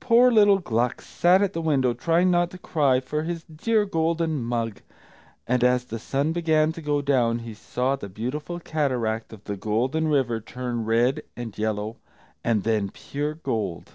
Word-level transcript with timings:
Poor 0.00 0.32
little 0.32 0.58
Gluck 0.58 1.00
sat 1.00 1.40
at 1.40 1.52
the 1.52 1.62
window, 1.62 1.94
trying 1.94 2.28
not 2.28 2.50
to 2.50 2.58
cry 2.58 2.98
for 2.98 3.22
his 3.22 3.44
dear 3.44 3.84
golden 3.84 4.42
mug, 4.42 4.80
and 5.46 5.62
as 5.62 5.84
the 5.84 6.00
sun 6.00 6.32
began 6.32 6.72
to 6.72 6.82
go 6.82 7.00
down, 7.00 7.38
he 7.38 7.54
saw 7.54 7.94
the 7.94 8.08
beautiful 8.08 8.58
cataract 8.58 9.32
of 9.32 9.44
the 9.44 9.56
Golden 9.56 10.08
River 10.08 10.40
turn 10.40 10.84
red, 10.84 11.22
and 11.36 11.56
yellow, 11.56 11.94
and 12.42 12.64
then 12.64 12.88
pure 12.90 13.34
gold. 13.34 13.92